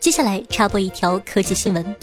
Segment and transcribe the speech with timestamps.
[0.00, 1.96] 接下来插播一条科技新闻。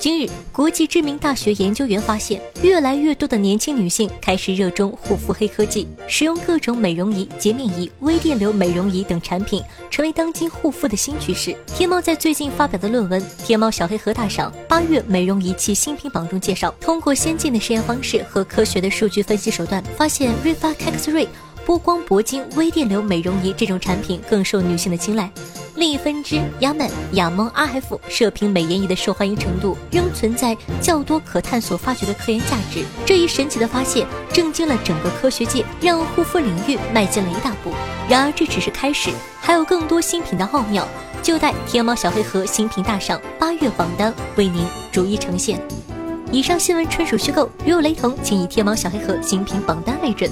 [0.00, 9.60] 今日，国际知名大学研究员发现，越来越多的年轻女性开始热衷护肤黑科技，使用各种美容仪、洁面仪、微电流美容仪等产品，
[9.90, 11.56] 成为当今护肤的新趋势。
[11.66, 21.26] 天猫在最近发表的论文《天猫小黑盒大赏八月美容仪器新品榜》中介绍，通过先进的实验方式和科学的数据分析手段，发现 Riva X-Ray
[21.66, 25.28] 波光铂金微电流美容仪这种产品更受女性的青睐。
[25.78, 32.84] 另一分支雅曼雅蒙 RF 射频美颜仪的受欢迎程度仍存在较多可探索发掘的科研价值。
[33.06, 37.70] 这一神奇的发现震惊了整个科学界，让护肤领域迈进了一大步。
[38.08, 40.84] 然而这只是开始，还有更多新品的奥妙，
[41.22, 45.62] 就待天猫小黑盒新品大赏八月榜单为您逐一呈现。
[46.32, 50.28] 以上新闻纯属虚构，如有雷同，请以天猫小黑盒新品榜单为准。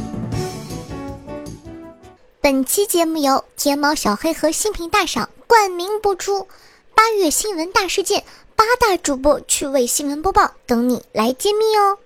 [2.40, 6.48] 本期节目由天猫小黑盒新品大赏冠名播出。
[6.94, 8.24] 八月新闻大事件，
[8.56, 11.98] 八大主播趣味新闻播报，等你来揭秘哦！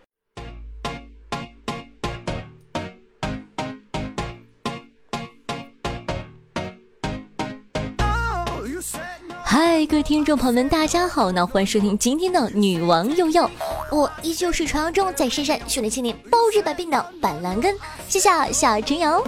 [9.43, 11.33] 嗨，各位听众朋友们，大家好！
[11.33, 13.51] 呢，欢迎收听今天的女王又要，
[13.91, 17.77] 我依旧是传说中在深山训练千年、包治百病的板蓝根，
[18.09, 19.23] 谢谢夏晨瑶。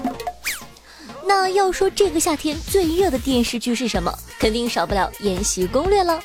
[1.35, 4.13] 那要说这个夏天最热的电视剧是什么？
[4.39, 6.23] 肯定少不了《延禧攻略》了。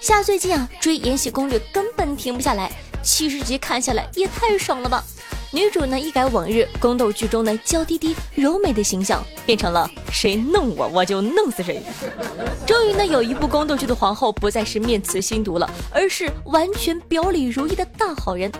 [0.00, 2.70] 下最近啊，追《延禧攻略》根本停不下来，
[3.02, 5.02] 七十集看下来也太爽了吧！
[5.50, 11.82] 女主呢一改往日宫斗剧中的娇滴滴柔美的形象，变成了谁弄我我就弄死谁。
[12.66, 18.52] 终于呢，有一部宫斗剧的皇后不再是面慈心毒了，而是完全表里如一的大好人。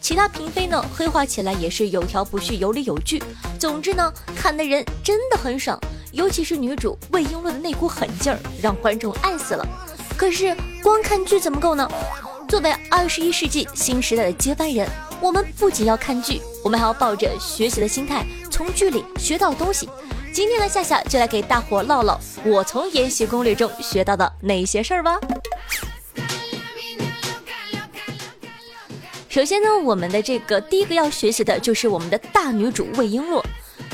[0.00, 3.22] 其他嫔妃呢，黑化起来也是有条不紊、有理有据。
[3.58, 5.78] 总之呢，看的人真的很爽，
[6.12, 9.66] 尤其是女主魏璎珞的那股狠劲儿，让观众爱死了。
[10.16, 11.88] 可是光看剧怎么够呢？
[12.48, 14.88] 作为二十一世纪新时代的接班人，
[15.20, 19.88] 我们不仅要看剧，我们还要抱着学习的心态，从剧里学到东西。
[20.32, 25.18] 今天的夏夏就来给大伙唠唠我从《延禧攻略》中学到的那些事儿吧。
[29.28, 33.44] 首先呢，我们的这个第一个要学习的就是我们的大女主魏璎珞。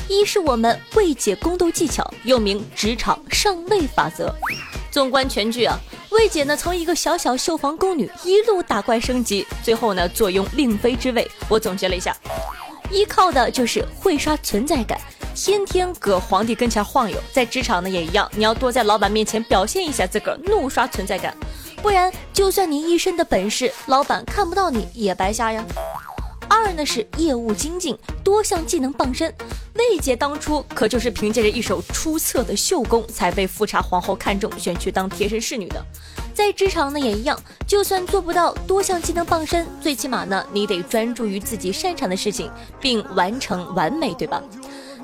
[0.07, 4.33] 一是我们魏姐宫斗技巧，又名职场上位法则。
[4.89, 5.77] 纵观全剧啊，
[6.11, 11.29] 魏姐呢从一个小小绣房宫女一路打怪升级，最后呢坐拥令妃之位。
[11.49, 12.15] 我总结了一下，
[12.89, 14.97] 依靠的就是会刷存在感，
[15.35, 17.17] 天天搁皇帝跟前晃悠。
[17.33, 21.35] 在职场呢也一样，你要多在老板面前表现一下自个儿，怒刷存在感。
[21.85, 25.63] 不然，就算你一身的本事，老板看不到你也白瞎呀。
[26.49, 29.31] 二呢是业务精进，多项技能傍身。
[29.75, 35.85] 魏姐当初可就是凭借着一手出色的绣功，才被富察皇后看中，选去当贴身侍女的。
[36.33, 42.49] 在职场呢也一样，就算做不到多项技能傍身，最起码呢你得专注于自己擅长的事情，
[42.81, 44.41] 并完成完美，对吧？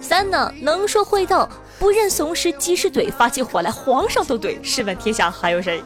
[0.02, 1.47] 三呢能说会道，
[1.78, 5.84] 不认怂时及时怼，发起火来皇上都怼，试问天下还有谁？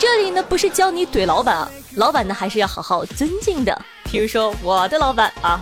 [0.00, 3.84] 这里呢不是教你怼老板啊，老板呢还是要好好尊敬的。
[4.04, 5.60] 比如说我的老板啊，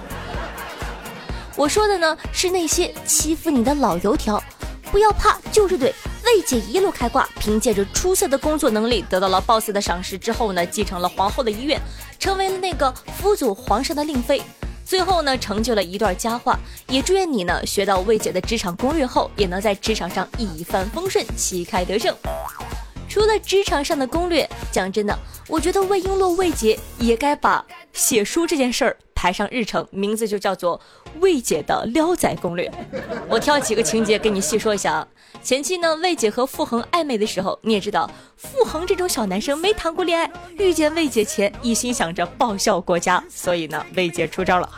[1.56, 4.40] 我说的呢是那些欺负你的老油条，
[4.92, 5.92] 不要怕，就是怼。
[6.24, 11.80] 魏姐一路开挂，凭借着出色的工作能力，得到了 boss 的赏识之后呢，继承了皇后的遗愿，
[12.20, 14.40] 成为了那个辅佐皇上的令妃。
[14.84, 16.56] 最后呢，成就了一段佳话。
[16.86, 22.14] 也祝愿你呢，学到魏姐的职场攻略后，也能在职场上一帆风顺，旗开得胜。
[23.08, 30.80] 除了职场上的攻略，讲真的，我觉得魏璎珞魏姐也该把写书这件事儿排上日程，名字就叫做
[31.20, 32.70] 魏姐的撩仔攻略。
[33.28, 35.08] 我挑几个情节给你细说一下啊。
[35.42, 44.68] 前期呢，魏姐和傅恒暧昧的时候，你也知道，傅恒这种小男生没谈过恋爱，遇见魏姐前一心想着报效国家，所以呢，魏姐出招了。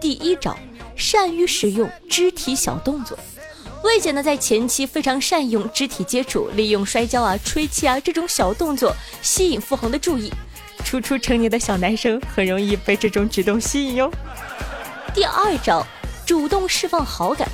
[0.00, 0.56] 第一招，
[0.94, 3.18] 善于使用肢体小动作。
[3.84, 10.32] 魏姐呢，在前期非常善用肢体接触，利用摔跤啊、吹气啊这种小动作吸引傅恒的注意。
[10.84, 14.10] 初出成年的小男生很容易被这种举动吸引哟。
[15.14, 15.84] 第二招，
[16.26, 17.48] 主动释放好感。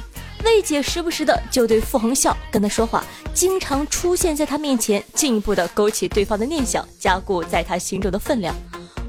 [0.45, 3.03] 魏姐时不时的就对傅恒笑，跟他说话，
[3.33, 8.55] 经常出现在他面前，进一步的勾起对方的念想，加固在他心中的分量。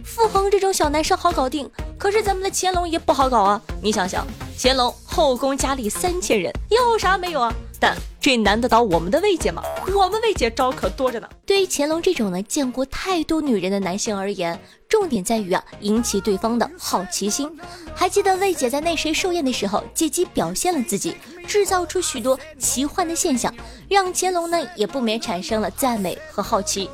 [0.03, 3.61] 傅恒这种小男生好搞定，可是咱们的乾隆也不好搞啊！
[3.81, 4.25] 你想想，
[4.57, 7.53] 乾隆后宫佳丽三千人，要啥没有啊？
[7.79, 9.61] 但这难得倒我们的魏姐吗？
[9.93, 11.29] 我们魏姐招可多着呢。
[11.45, 17.51] 对于乾隆这种呢见过太多女人的男性而言，重点在于啊引起对方的好奇心。
[17.93, 21.15] 还记得魏姐在那谁寿宴的时候，借机表现了自己，
[21.45, 23.53] 制造出许多奇幻的现象，
[23.89, 26.89] 让乾隆呢也不免产生了赞美和好奇。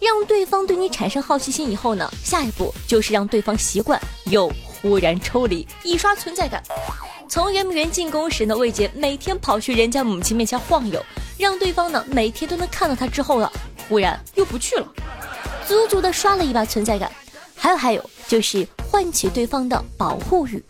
[0.00, 6.62] 让对方对你产生好奇心以后呢，下一步就是让对方习惯又忽然抽离，以刷存在感。
[7.28, 11.00] 从圆明园进宫时呢，魏姐每天跑去人家母亲面前晃悠，
[11.38, 13.52] 让对方呢每天都能看到她之后了，
[13.88, 14.86] 忽然又不去了，
[15.66, 17.10] 足足的刷了一把存在感。
[17.54, 20.62] 还有还有，就是唤起对方的保护欲。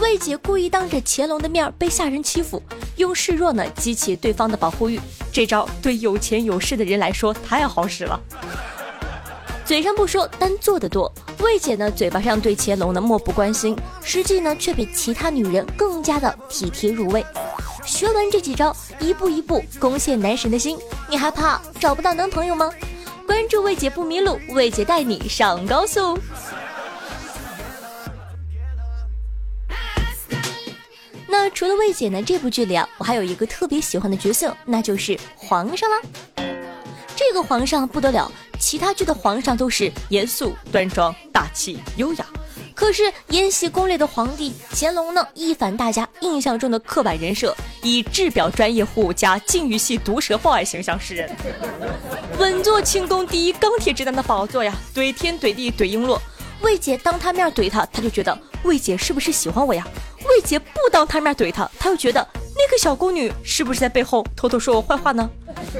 [0.00, 2.62] 魏姐故意当着乾隆的面被下人欺负，
[2.96, 4.98] 用示弱呢激起对方的保护欲。
[5.30, 8.18] 这招对有钱有势的人来说太好使了。
[9.70, 11.08] 嘴上不说，但做的多。
[11.38, 17.24] 魏姐呢，嘴巴上对乾隆呢漠不关心，实际呢却比其他女人更加的体贴入微。
[17.86, 20.76] 学完这几招，一步一步攻陷男神的心，
[21.08, 22.68] 你还怕找不到男朋友吗？
[23.28, 26.18] 关注魏姐不迷路，魏姐带你上高速。
[31.28, 36.49] 那除了魏姐呢，这部剧里啊，我还有一个特别喜欢的角色，那就是皇上啦。
[37.20, 42.24] 这个皇上不得了，其他剧的皇上都是严肃端庄、大气优雅，
[42.74, 51.30] 可是《延禧攻略》的皇帝乾隆呢，一反大家印象中的刻板人设，以制表专业户加禁欲系毒舌报爱形象示人，
[52.38, 56.18] 稳坐清宫第一钢铁直男的宝座呀，怼天怼地怼璎珞。
[56.62, 59.86] 魏姐当他面怼他，他就觉得魏姐是不是喜欢我呀？
[60.26, 62.26] 魏姐不当他面怼他，他又觉得
[62.56, 65.28] 那个小宫女是不是在背后偷偷说我坏话呢？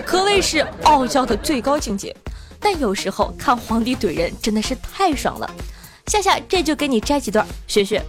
[0.07, 2.15] 可谓是傲娇的最高境界，
[2.59, 5.51] 但有时候看皇帝怼人真的是太爽了。
[6.07, 8.03] 夏夏，这就给你摘几段学学。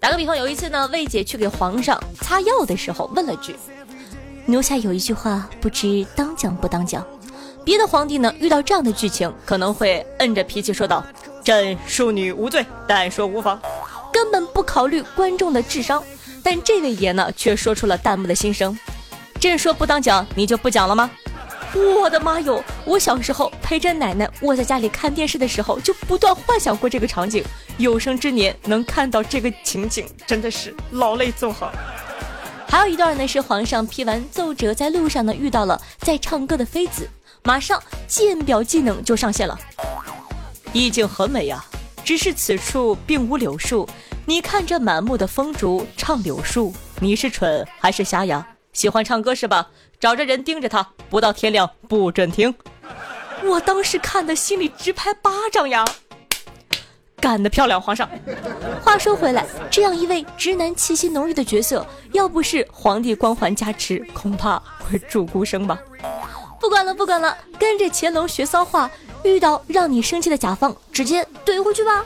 [0.00, 3.56] 打个比方，有一次呢，魏姐去给皇上擦药的时候，问了句
[4.46, 7.04] ：“奴才有一句话，不知当讲不当讲？”
[7.64, 11.04] 别的皇帝呢，遇到这样的剧情，可能会摁着脾气说道
[11.44, 13.60] ：“朕恕女无罪，但说无妨。”
[14.12, 16.02] 根本不考虑观众的智商。
[16.42, 18.78] 但这位爷呢，却说出了弹幕的心声。
[19.40, 21.08] 朕说不当讲，你就不讲了吗？
[21.74, 22.62] 我的妈哟！
[22.84, 27.44] 我小时候陪着奶奶窝在家里看电视的时候，就不断幻想过这个场景。
[27.76, 31.68] 有生之年能看到这个情景，真的是老泪纵横。
[32.66, 37.08] 还有一段呢，是皇上批完奏折，在路上呢遇到了在唱歌的妃子，
[37.44, 39.56] 马上鉴表技能就上线了。
[40.72, 41.64] 意境很美呀，
[42.02, 43.88] 只是此处并无柳树。
[44.26, 48.46] 你看这满目的风烛唱柳树，你是蠢还是瞎呀？
[48.72, 49.68] 喜欢唱歌是吧？
[50.00, 52.54] 找着人盯着他，不到天亮不准停。
[53.44, 55.84] 我当时看的心里直拍巴掌呀！
[57.20, 58.08] 干得漂亮，皇上。
[58.84, 65.76] 话说回来，这样一位直男气息浓郁的角色，要不是皇帝光环加持，恐怕会注孤生吧。
[66.60, 68.88] 不管了，不管了，跟着乾隆学骚话，
[69.24, 72.04] 遇到让你生气的甲方，直接怼回去吧。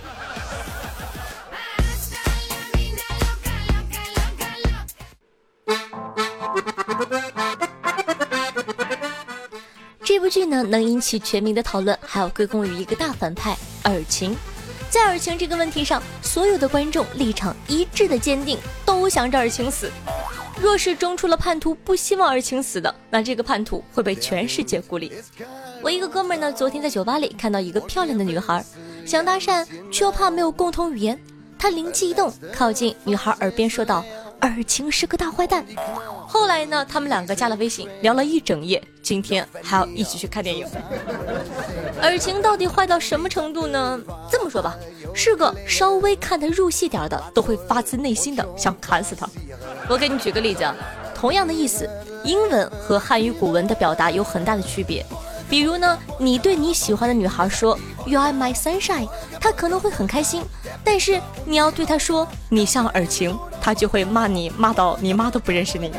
[10.05, 14.37] 这部剧呢，能引起全民的讨论，还要归功于一个大反派尔晴。
[14.91, 19.91] 在尔晴这个问题上，所有的观众立场一致的坚定，都想着尔晴死。
[20.61, 25.13] 若是中出了叛徒不希望尔晴死的，那这个叛徒会被全世界孤立。
[25.81, 28.65] 我一个哥们儿呢，昨天在酒吧里看到一个漂亮的女孩，
[29.07, 31.19] 想搭讪，却又怕没有共同语言。
[31.59, 34.05] 他灵机一动，靠近女孩耳边说道。
[34.43, 35.65] 尔晴是个大坏蛋。
[36.27, 38.83] 后来呢，他们两个加了微信，聊了一整夜。
[39.01, 40.67] 今天还要一起去看电影。
[42.01, 44.01] 尔晴到底坏到什么程度呢？
[44.29, 44.75] 这么说吧，
[45.15, 49.29] 是个稍微看得入戏点的，都会发自内心的想砍死他。
[49.89, 50.69] 我给你举个例子，
[51.15, 51.89] 同样的意思，
[52.25, 55.07] 英文和汉语古文的表达有很大的区别。
[55.49, 59.09] 比如呢，你对你喜欢的女孩说 “You are my sunshine”，
[59.39, 60.43] 她可能会很开心。
[60.83, 65.93] 但是你要对她说“你像尔晴”，他就会骂你，骂到你妈都不认识你。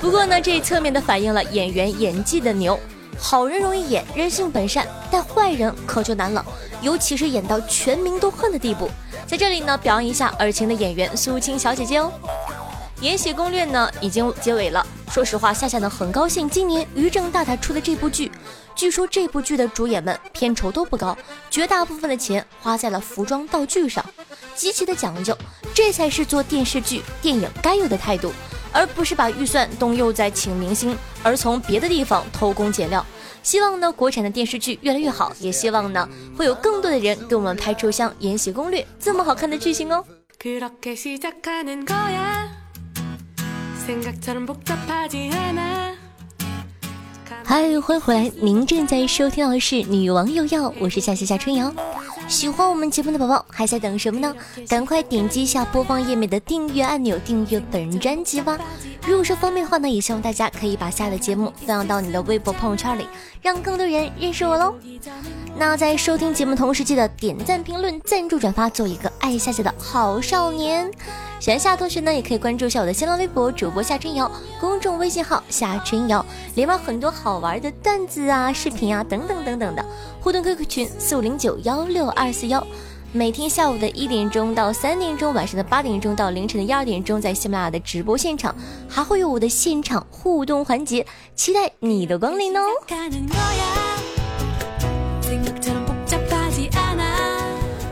[0.00, 2.78] 不过呢，这侧面的反映了演员演技的牛。
[3.16, 6.44] 好人容易演，人性本善，但坏人可就难了，
[6.82, 8.90] 尤其是演到全民都恨的地步。
[9.24, 12.12] 在这里呢，表扬一下尔晴的演员苏青小姐姐哦。
[13.06, 14.84] 《延禧攻略》呢已经结尾了。
[15.10, 18.32] 说实话，夏夏呢很高兴今年于正大大出的这部剧。
[18.74, 21.16] 据说这部剧的主演们片酬都不高，
[21.50, 24.04] 绝大部分的钱花在了服装道具上，
[24.54, 25.36] 极其的讲究。
[25.72, 28.32] 这才是做电视剧、电影该有的态度，
[28.72, 33.04] 而不是把预算动用在请明星，而从别的地方偷工减料。
[33.42, 40.04] 希望呢国产的电视剧越来越好，也希望呢会有更多的人给我们拍出像《延禧攻略》这么好看的剧情哦。
[47.46, 48.32] 嗨，欢迎回来！
[48.40, 51.70] 您正在收听到的是《女王又要》，我是夏夏夏春瑶。
[52.26, 54.34] 喜欢我们节目的宝宝还在等什么呢？
[54.66, 58.58] 赶快点击一下播放页面的订阅按钮，订阅本专辑吧。
[59.06, 63.06] 如果说方便的话呢，也希望大家可以把下的节目分享到你的微博朋友圈里，
[63.42, 64.74] 让更多人认识我喽。
[65.56, 70.90] 那在收听节目同时，记得点赞、评论、赞助、转发，做一个爱夏夏的好少年。
[71.38, 79.84] 喜欢夏同学呢，也可以关注一下我的新浪微博主播夏春瑶，公众微信号夏春瑶，里面很多好玩的段子啊、视频啊等等等等的。
[80.22, 82.66] 互动 QQ 群四五零九幺六二四幺，
[83.16, 88.52] 每天下午的一点钟到三点钟，晚上的八点钟到凌晨的一二点钟，在喜马拉雅的直播现场，
[88.88, 91.06] 还会有我的现场互动环节，
[91.36, 92.62] 期待你的光临哦。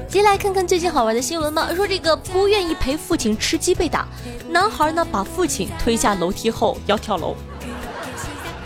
[0.08, 1.72] 接下来看看最近好玩的新闻吧。
[1.72, 4.08] 说这个不愿意陪父亲吃鸡被打，
[4.50, 7.36] 男孩呢把父亲推下楼梯后要跳楼。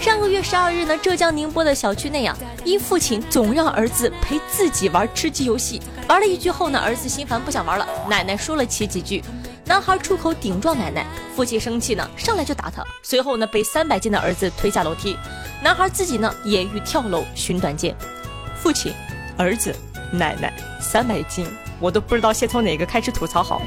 [0.06, 9.20] 上个月十二日呢，浙江宁波的小区内啊，因父亲总让儿子陪自己玩吃鸡游戏，玩了一局后呢，儿子心烦不想玩了，奶奶说了其几句，
[9.64, 15.16] 男孩出口顶撞奶奶，父亲生气呢，上来就打他，随后呢，被三百斤的儿子推下楼梯，
[15.60, 17.92] 男孩自己呢也欲跳楼寻短见，
[18.62, 18.94] 父亲、
[19.36, 19.74] 儿子、
[20.12, 21.48] 奶奶三百斤，
[21.80, 23.60] 我都不知道先从哪个开始吐槽好。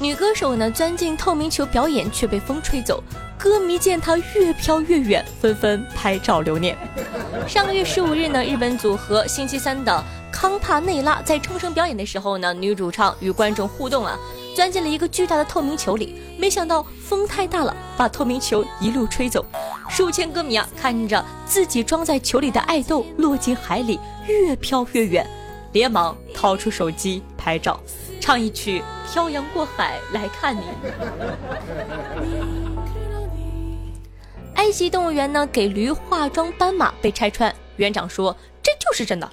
[0.00, 3.02] 女歌手呢钻进透明球表演，却被风吹走。
[3.36, 6.76] 歌迷见她越飘越远，纷纷拍照留念。
[7.48, 14.16] 上个月十五日呢，日本组合星期三的康帕内拉在冲绳表演的时候呢，女主唱与观众互动啊，
[14.54, 19.44] 钻进了一个巨大的透明球里，没想到风太大了，把透明球一路吹走。
[19.88, 25.28] 数千歌迷啊，看着自己装在球里的爱豆落进海里，越飘越远，
[25.72, 27.80] 连忙掏出手机拍照。
[28.28, 30.60] 唱一曲《漂洋过海来看你》。
[34.56, 39.26] 埃及动物园呢，给驴化妆斑马被拆穿，园长说这就是真的。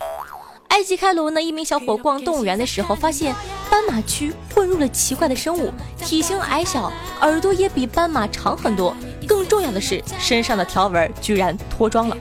[0.69, 3.35] 埃及开罗呢，一名小伙逛动物园的时候，发现
[3.69, 8.95] 斑马区混入了奇怪的生物，体型矮小，耳朵也比斑马长很多，
[9.27, 12.15] 更重要的是身上的条纹居然脱妆了。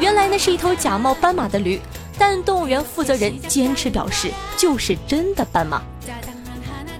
[0.00, 1.80] 原来呢是一头假冒斑马的驴，
[2.20, 5.82] 但动物园负责人坚持表示就是真的斑马。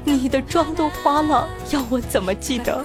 [0.03, 2.83] 你的妆都花了，要我怎么记得？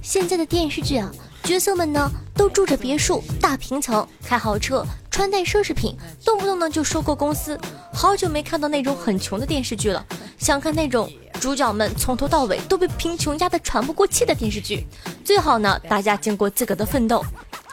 [0.00, 1.12] 现在的电视剧啊，
[1.44, 7.60] 角色们呢都住着别墅、大平层、开豪车、穿戴奢侈品，动不动呢就收购公司。
[7.92, 10.02] 好久没看到那种很穷的电视剧了，
[10.38, 11.12] 想看那种。
[11.40, 14.86] 主角们从头到尾都被贫穷压得喘不过气的电视剧，
[15.24, 17.24] 最好呢，大家经过自个的奋斗，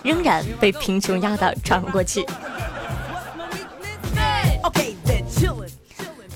[0.03, 2.25] 仍然被贫穷压得喘不过气。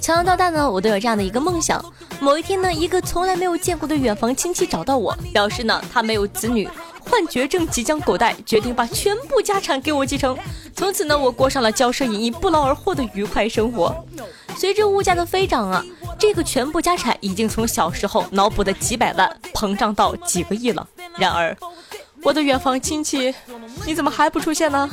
[0.02, 1.84] 从小到大呢，我都有这样的一个梦想：
[2.20, 6.68] 某一天呢，一个从来没有见过的远房亲戚找到我，表示呢他没有子女，
[7.00, 10.38] 患绝症，即将狗带，决定把全部家产给我继承。
[10.76, 13.94] 从此呢，我过上了骄奢淫逸、不劳而获的愉快生活。
[14.58, 15.84] 随着物价的飞涨啊。
[16.20, 20.88] 这个全部家产已经从小时候脑补的几百万膨胀到几个亿了。
[21.18, 21.58] 然而，
[22.22, 23.34] 我的远房亲戚，
[23.88, 24.88] 你怎么还不出现呢？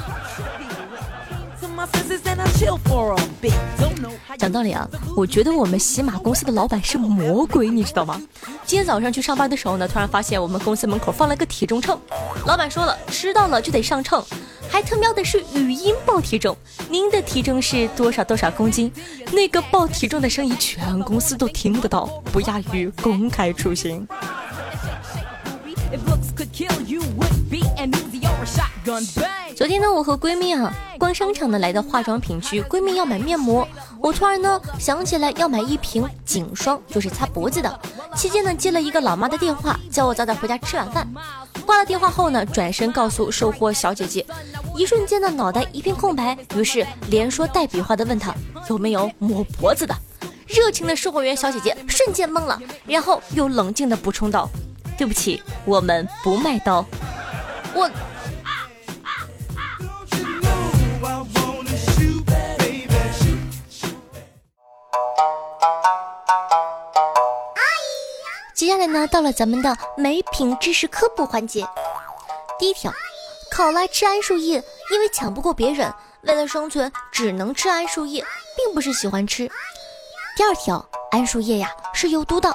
[4.38, 8.18] 讲道理啊，我觉得我们喜马公司的老板是魔鬼，你知道吗？
[8.64, 12.00] 今天早上去上班的时候呢，突然发现我们公司门口放了个体重秤，
[12.46, 14.24] 老板说了，迟到了就得上秤。
[14.70, 16.56] 还特喵的是语音报体重，
[16.88, 18.92] 您的体重是多少多少公斤？
[19.32, 24.06] 那个报体重的声音全公司都听得到，不亚于公开处刑。
[29.56, 33.66] 昨天呢，我和闺蜜啊逛商场呢，来到化妆品区，闺蜜要买面膜，
[34.00, 37.80] 我突然呢想起来要买一瓶颈霜，就是擦脖子的。
[38.18, 41.06] 期间呢接了一个老妈的电话，叫我早点回家吃晚饭。
[41.64, 44.26] 挂了电话后呢，转身告诉售货小姐姐，
[44.76, 48.34] 一瞬间的脑袋一片空白，于是连说带比划的问她
[48.68, 49.94] 有没有抹脖子的。
[50.48, 54.50] 热情的售货员小姐姐瞬间懵了，然后又冷静的补充道
[54.98, 56.84] ：“对不起，我们不卖刀。”
[57.72, 57.88] 我。
[68.58, 71.64] 接下来呢，到了咱们的美品知识科普环节。
[72.58, 72.92] 第一条，
[73.52, 74.60] 考拉吃桉树叶，
[74.90, 78.20] 因为抢不过别人，为了生存只能吃桉树叶，
[78.56, 79.48] 并不是喜欢吃。
[80.36, 82.52] 第二条，桉树叶呀是有毒的。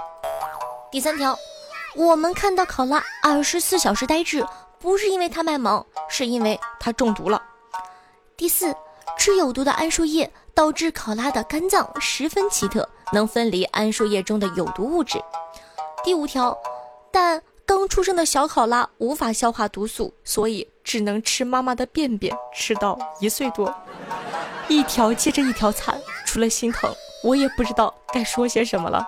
[0.91, 1.39] 第三条，
[1.95, 4.45] 我们看到考拉二十四小时呆滞，
[4.79, 7.41] 不是因为它卖萌，是因为它中毒了。
[8.35, 8.75] 第四，
[9.17, 15.23] 吃有毒的桉树叶导致考拉的肝脏十分奇特，能分离桉树叶中的有毒物质。
[16.03, 16.57] 第五条，
[17.11, 23.73] 但刚出生的小考拉无法消化毒素，所以只能吃妈妈的便便，吃到一岁多。
[24.67, 26.93] 一条接着一条惨，除了心疼，
[27.23, 29.07] 我也不知道该说些什么了。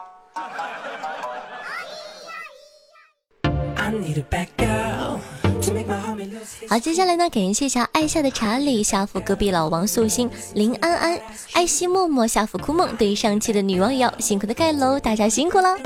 [6.70, 11.20] 好，接下来呢，感谢一下爱夏的查理、夏府隔壁老王素心、林安安、
[11.54, 15.78] 爱惜默默、夏府枯梦对上期的女王瑶辛苦的盖楼，大家辛苦了。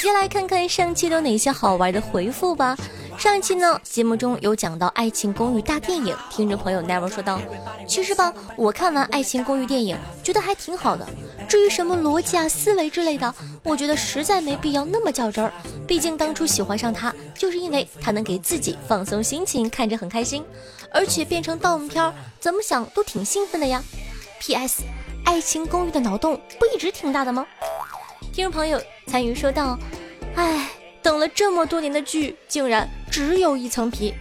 [0.00, 2.76] 接来看看上期都有哪些好玩的回复吧。
[3.18, 7.40] 上一期呢，节目中有讲到《爱情公寓》大电影，听众朋友 never 说道
[7.84, 11.04] ：“其实吧，我看完《爱情公寓》电影，觉得还挺好的。
[11.48, 15.52] 至于什么逻辑啊、思维之类的，我觉得实在没必要那么较真儿。
[15.84, 20.44] 毕竟当初喜欢上他，就是因为他能给自己放松心情，看着很开心。
[20.92, 23.82] 而且变成盗墓片，怎么想都挺兴奋的呀。
[24.38, 24.84] P.S.
[25.24, 27.44] 爱情公寓的脑洞不一直挺大的吗？
[28.38, 29.76] 听众朋友参与说道
[30.36, 30.70] ：“唉。”
[31.02, 34.14] 等了这么多年的剧，竟然只有一层皮。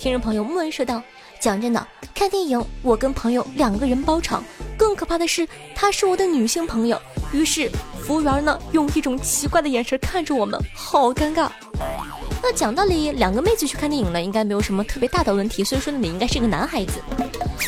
[0.00, 1.00] 听众朋友木恩说道
[1.38, 4.42] ：“讲真的，看电影我跟朋友两个人包场，
[4.76, 7.00] 更可怕的是她是我的女性朋友。
[7.32, 7.70] 于是
[8.04, 11.48] 服务员呢用一种奇怪的眼神看着我们，好尴尬。
[12.42, 15.62] 那讲道理，两个妹子去看电影呢，应该没有什么特别大的问题。
[15.62, 16.94] 所以说，你应该是个男孩子。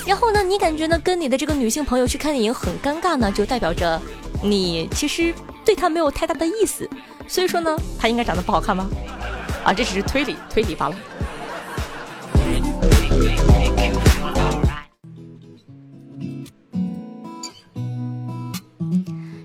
[0.05, 4.01] 然后呢，你感觉呢跟你的这个女性朋友去看电影很尴尬呢，就代表着
[4.45, 5.35] 你其实
[5.65, 6.89] 对他没有太大的意思。”
[7.27, 8.87] 所以说呢，他应该长得不好看吗？
[9.65, 10.97] 啊，这只是推理，推理罢了。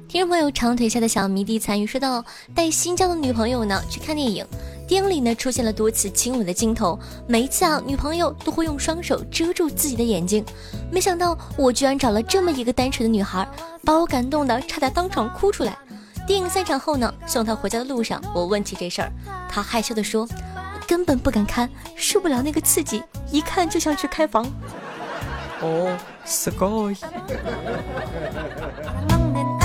[0.10, 4.46] 听众朋友，长腿下的小迷弟残余说道，带新疆的女朋友呢去看电影，
[4.89, 10.43] 电影里呢出现了多次亲吻的镜头，每一次啊，女朋友都会用双手遮住自己的眼睛。
[10.91, 13.48] 没想到我居然找了这么一个单纯的女孩，
[13.86, 15.77] 把我感动的差点当场哭出来。
[16.25, 19.12] 电影散场后呢，送她回家的路上，我问起这事儿，
[19.48, 20.27] 她害羞的说，
[20.88, 24.43] 根本不敢看，受不了那个刺激，一看就像去开房。
[25.62, 26.98] 哦，sky。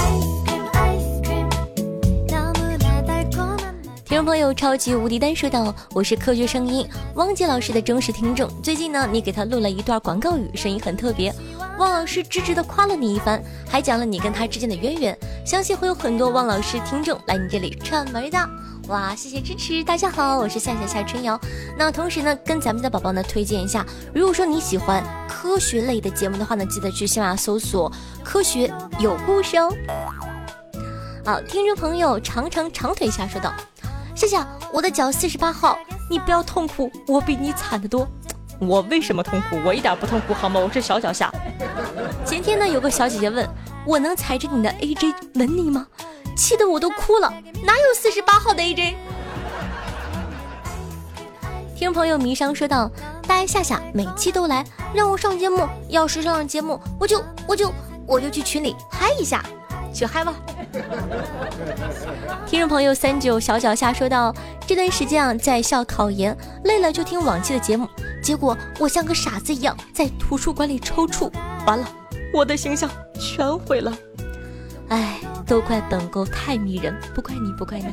[4.15, 8.49] 听众朋友，超级无敌丹说道：“我是科学声音汪杰老师的忠实听众。
[8.63, 11.35] 最近呢，你给他录了一段广告语，声音很特别。
[11.81, 15.19] 汪老师直直的夸了你一番，还讲了你跟他之间的渊源。
[15.45, 18.39] 相信会有很多汪老师听众来你这里串门的。
[18.87, 19.83] 哇，谢谢支持！
[19.83, 21.37] 大家好，我是夏夏夏春瑶。
[21.77, 27.91] 那同时呢，跟咱们的宝宝呢推荐一下，如果说你喜欢科学类的节目的话呢，记得去喜马搜索
[28.23, 29.75] ‘科学有故事’哦。
[31.25, 33.53] 好，听众朋友长长长腿下说道。”
[34.15, 35.77] 夏夏，我的脚四十八号，
[36.09, 38.07] 你不要痛苦，我比你惨得多。
[38.61, 39.59] 我为什么痛苦？
[39.65, 40.61] 我一点不痛苦，好吗？
[40.61, 41.33] 我是小脚下。
[42.25, 43.49] 前天呢，有个小姐姐问
[43.85, 45.87] 我能踩着你的 AJ 吻你吗？
[46.37, 47.29] 气得我都哭了。
[47.65, 48.95] 哪有四十八号的 AJ？
[51.77, 52.89] 听朋友迷商说道
[53.27, 55.69] ：“大爱夏夏每期都来，让我上节目。
[55.89, 57.73] 要是上了节目，我就我就
[58.07, 59.45] 我就去群里嗨一下。”
[59.95, 60.35] 去嗨吧！
[62.47, 64.35] 听众朋友三九小脚下说道
[64.67, 67.89] ：“这段时间啊，在校考研，累了就听往期的节目，
[68.21, 71.31] 结果我像个傻子一样在图书馆里抽搐，
[71.65, 71.89] 完了，
[72.35, 73.93] 我的形象全毁了。
[74.89, 77.87] 哎，都怪本宫太迷人，不怪你，不怪你。”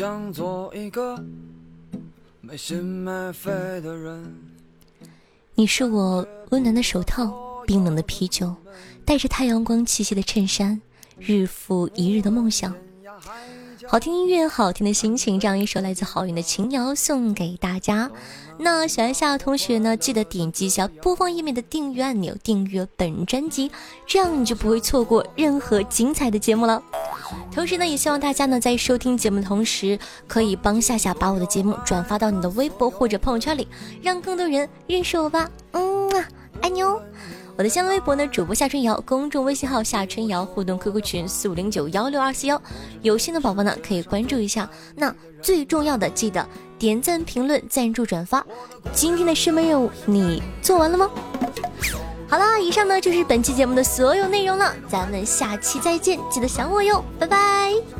[0.00, 1.22] 想做一个
[2.40, 3.50] 没心没肺
[3.82, 4.34] 的人。
[5.54, 8.56] 你是我温暖的手套，冰冷的啤酒，
[9.04, 10.80] 带着太阳光气息的衬衫，
[11.18, 12.74] 日复一日的梦想。
[13.86, 18.10] 好听音乐，好听的心情，这样一首来自郝云的情谣送给大家。
[18.58, 23.70] 那喜欢夏同学呢，记得点击一下播放页面的订阅按钮，订阅本专辑，
[24.06, 26.82] 这样你就不会错过任何精彩的节目了。
[27.50, 33.66] 同时呢，也希望大家呢在收听节目的同时，可以帮夏夏把我的节目转发到你的微博或者朋友圈里，
[34.02, 35.48] 让更多人认识我吧。
[35.72, 36.10] 嗯，
[36.60, 37.00] 爱你哦。
[37.60, 42.58] 我的新浪微博呢，主播夏春瑶，公众微信号夏春瑶，互动 QQ 群四五零九幺六二四幺，
[43.02, 44.66] 有心的宝宝呢可以关注一下。
[44.96, 48.42] 那最重要的，记得点赞、评论、赞助、转发。
[48.94, 51.10] 今天的师门任务你做完了吗？
[52.30, 57.99] 好啦，以上呢就是本期节目的所有内容了，咱们下期再见，记得想我哟，拜拜。